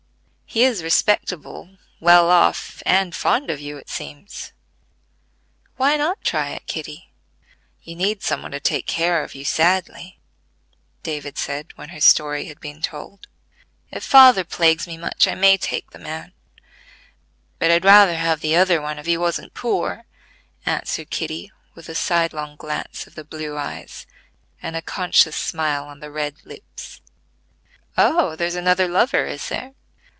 [0.53, 4.51] He is respectable, well off, and fond of you, it seems.
[5.77, 7.13] Why not try it, Kitty?
[7.83, 10.19] You need some one to take care of you sadly,"
[11.03, 13.29] David said, when her story had been told.
[13.91, 16.33] "If father plagues me much I may take the man;
[17.57, 20.03] but I'd rather have the other one if he wasn't poor,"
[20.65, 24.05] answered Kitty with a side long glance of the blue eyes,
[24.61, 26.99] and a conscious smile on the red lips.
[27.97, 29.75] "Oh, there's another lover, is there?"